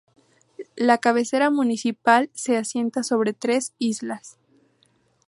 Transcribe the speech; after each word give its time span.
La 0.77 0.97
cabecera 0.97 1.51
municipal 1.51 2.31
se 2.33 2.57
asienta 2.57 3.03
sobre 3.03 3.33
tres 3.33 3.75
islas. 3.77 4.39